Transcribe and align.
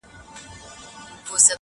ميسج. 1.31 1.49